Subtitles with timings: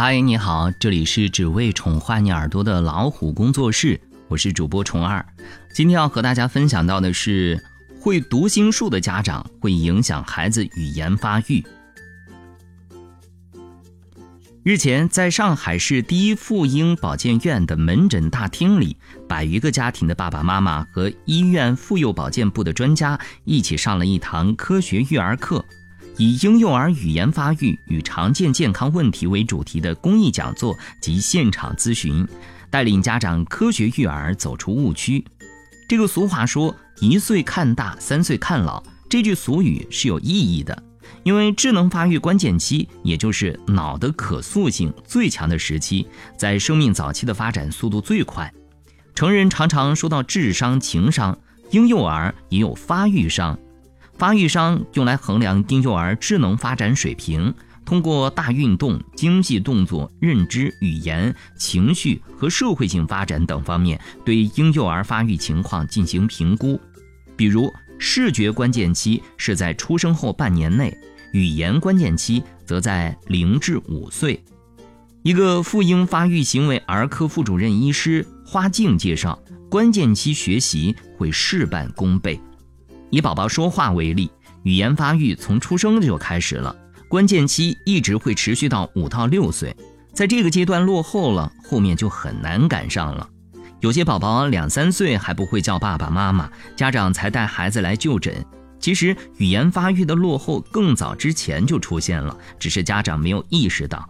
[0.00, 5.26] 嗨，你好，这里是只为宠坏你耳朵的老虎工作室，我是主播虫儿。
[5.74, 7.60] 今天要和大家分享到的是，
[8.00, 11.66] 会读心术的家长会影响孩子语言发育。
[14.62, 18.96] 日前，在上海市第一妇婴保健院的门诊大厅里，
[19.28, 25.64] 百余个家庭的爸爸妈妈和医院妇幼保健部的专家一起上了一堂科学育儿课。
[26.18, 32.26] 以婴幼儿语言发育与常见健康问题为主题的公益讲座及现场咨询，
[32.68, 35.24] 带领家长科学育儿走出误区。
[35.88, 40.82] 这个俗话说“一岁看大，三岁看老”，这句俗语是有意义的，
[41.22, 46.04] 因为智能发育关键期，也就是脑的可塑性最强的时期，
[46.36, 48.52] 在生命早期的发展速度最快。
[49.14, 51.38] 成人常常说到智商、情商，
[51.70, 53.56] 婴幼儿也有发育商。
[54.18, 57.54] 发育商用来衡量婴幼儿智能发展水平，
[57.84, 66.80] 通过大运动、精细动作、认知、语言、情绪和社会性发展等方面对婴幼儿发育情况进行评估。
[67.36, 70.92] 比如，视觉关键期是在出生后半年内，
[71.32, 74.42] 语言关键期则在零至五岁。
[75.22, 82.40] 一个妇婴发育行为儿科副主任医师花静介绍，关键期学习会事半功倍。
[83.10, 84.30] 以宝宝说话为例，
[84.62, 86.74] 语言发育从出生就开始了，
[87.08, 89.74] 关键期一直会持续到五到六岁，
[90.12, 93.28] 在这个阶段落后了，后面就很难赶上了。
[93.80, 98.44] 有些宝宝两三岁还不会叫爸爸妈妈，家长才带孩子来就诊。
[98.80, 104.08] 其实语言发育的落后更早之前就出现了，只是家长没有意识到。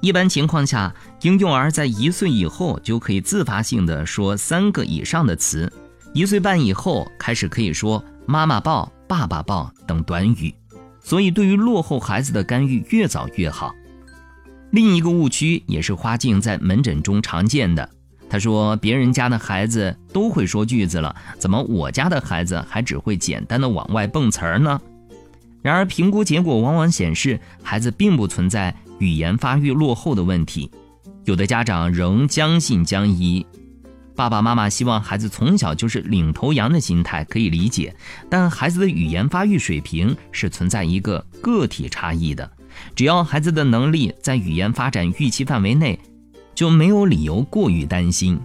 [0.00, 5.70] 一般情况下，婴幼儿在一岁以后就可以自发性的说三个以上的词，
[6.12, 8.02] 一岁半以后开始可以说。
[8.26, 10.54] 妈妈抱、爸爸抱等短语，
[11.02, 13.72] 所以对于落后孩子的干预越早越好。
[14.70, 17.90] 另一个误区也是花镜在门诊中常见的。
[18.28, 24.80] 他说：“别人家的孩子都会说句子了，怎么我家的孩子还只会简单的往外蹦词儿呢？”
[25.60, 30.70] 然而，评估结果往往显示，孩子并不存在语言发育落后的问题。
[31.24, 33.44] 有的家长仍将信将疑。
[34.20, 37.96] 爸爸妈妈希望孩子从小就是领头羊的心态可以理解，
[38.28, 42.50] 但孩子的语言发育水平是存在一个个体差异的。
[42.94, 45.98] 只要孩子的能力在语言发展预期范围内，
[46.54, 48.38] 就没有理由过于担心。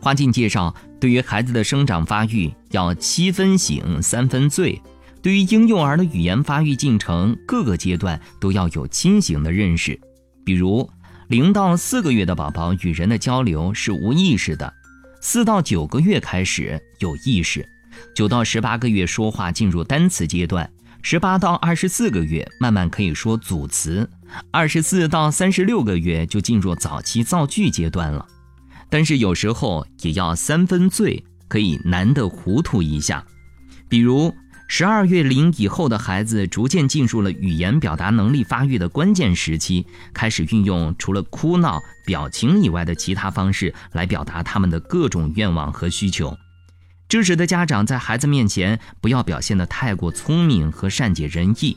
[0.00, 4.80] 花镜介绍，对于孩子的生长发育要七分醒，三分醉。
[5.20, 10.00] 对于婴幼儿的语言发育进程各个阶段都要有清醒的认识。
[10.46, 10.88] 比如，
[11.28, 14.79] 零到四个月的宝宝与人的交流是无意识的。
[15.20, 17.66] 四到九个月开始有意识，
[18.14, 20.68] 九到十八个月说话进入单词阶段，
[21.02, 24.08] 十八到二十四个月慢慢可以说组词，
[24.50, 28.26] 二十四到三十六个月就进入早期造句阶段了。
[28.88, 33.24] 但是有时候也要三分醉，可以难得糊涂一下，
[33.88, 34.34] 比如。
[34.72, 46.38] 十二月龄以后的孩子逐渐进入了语言表达能力发育的关键时期，开始运用除了哭闹、表情以外的其他方式来表达他们的各种愿望和需求。
[47.08, 51.76] 这时的家长在孩子面前不要表现得太过聪明和善解人意。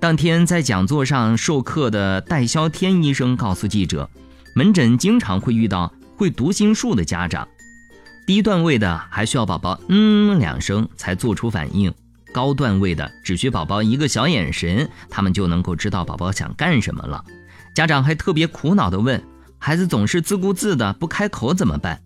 [0.00, 4.10] 当天在讲座上授课的戴霄天医生告诉记者，
[4.56, 7.46] 门诊经常会遇到会读心术的家长。
[8.26, 11.94] 低段位的还需要宝宝嗯两声才做出反应，
[12.32, 17.24] 高段位的只需宝宝一个小眼神，他们就能够知道宝宝想干什么了。
[17.72, 19.22] 家长还特别苦恼地问：
[19.58, 22.00] 孩子总是自顾自的不开口怎么办？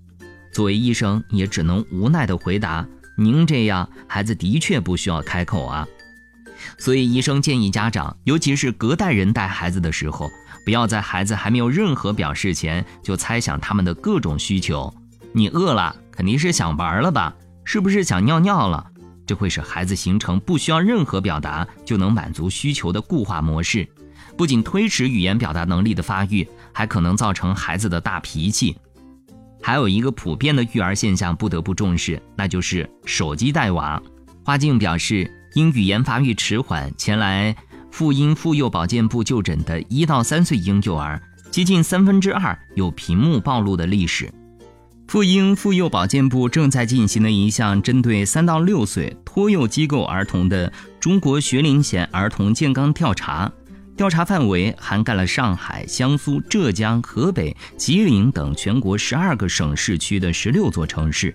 [0.53, 5.89] 作为医生也只能无奈地回答：您这样，孩子的确不需要开口啊。
[6.77, 10.29] 所以医生建议家长，尤其是隔代人带孩子的时候，
[10.67, 14.93] 不要在孩子还没有任何表示前就猜想他们的各种需求。
[15.33, 15.95] 你饿了？
[16.11, 17.35] 肯定是想玩了吧？
[17.65, 18.87] 是不是想尿尿了？
[19.27, 23.89] 这会使孩子形成不需要任何表达就能满足需求的固化模式，
[24.37, 28.77] 不仅推迟语言表达能力的发育，还可能造成孩子的大脾气。
[29.63, 34.03] 还有一个普遍的育儿现象不得不重视，那就是手机带娃。
[34.45, 37.55] 花镜表示，因语言发育迟缓前来
[37.93, 41.23] 妇婴妇幼保健部就诊的一到三岁婴幼儿，
[41.53, 44.29] 接近三分之二有屏幕暴露的历史。
[45.11, 53.51] 妇婴妇幼保健部正在进行的一项针对三到六岁托幼机构儿童的中国学龄前儿童健康调查，
[53.97, 61.35] 调查范围涵盖了上海、江苏、浙江、河北、吉林等全国十二个省市区的十六座城市。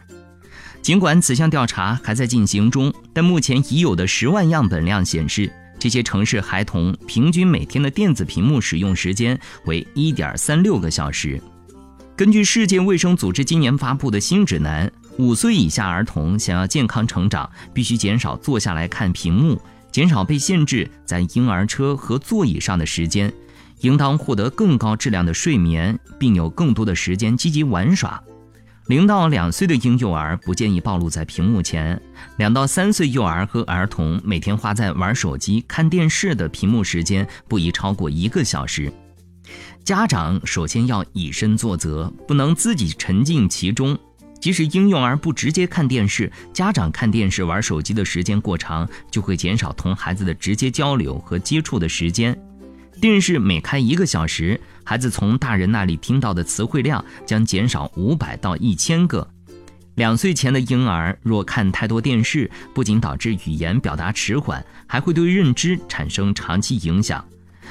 [0.81, 11.41] 尽管此项调查还在进行中，但目前已有的十万样本量显示，这些城市孩童平均每天的电子屏幕使用时间为1.36个小时。
[12.17, 23.33] 根据世界卫生组织今年发布的新指南，五岁以下儿童想要健康成长，必须减少坐下来看屏幕，减少被限制在婴儿车和座椅上的时间，
[23.81, 28.23] 应当获得更高质量的睡眠，并有更多的时间积极玩耍。
[28.87, 32.01] 零到两岁的婴幼儿不建议暴露在屏幕前。
[32.37, 38.89] 两到三岁幼儿和儿童每天花在玩手机、看电视的屏幕时间不宜超过一个小时。
[39.85, 43.95] 家长首先要以身作则，不能自己沉浸其中。
[44.41, 52.35] 即使婴幼儿不直接看电视，家长看电视、玩手机的时间过长，就会减少同孩子的直接交流和接触的时间。
[52.99, 59.29] 电视每开一个小时，孩子从大人那里听到的词汇量将减少五百到一千个。
[59.93, 67.23] 两岁前的婴儿若看太多电视，不仅导致语言表达迟缓，还会对认知产生长期影响。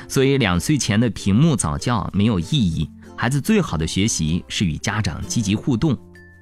[0.08, 2.90] 所以，两岁前的屏幕早教没有意义。
[3.16, 5.96] 孩子最好的学习是与家长积极互动。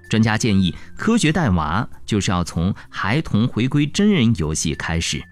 [0.09, 5.23] 专家建议，科学带娃就是要从孩童回归真人游戏开始。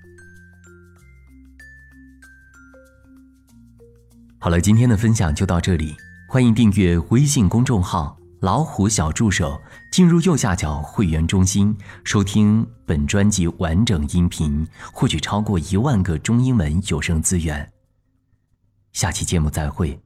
[4.38, 5.94] 好了，今天的分享就到这里。
[6.26, 9.60] 欢迎订阅微信公众号“老虎小助手”，
[9.92, 17.70] 进入右下角会员中心，收听本专辑完整音频，获取超过一万个中英文有声资源。
[18.92, 19.98] 下期节目再会。